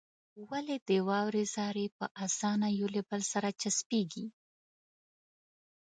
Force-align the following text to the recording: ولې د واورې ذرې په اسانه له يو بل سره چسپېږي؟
ولې 0.49 0.75
د 0.87 0.89
واورې 1.07 1.43
ذرې 1.55 1.85
په 1.97 2.05
اسانه 2.25 2.67
له 2.71 2.75
يو 2.79 2.89
بل 3.09 3.21
سره 3.33 3.49
چسپېږي؟ 3.61 4.25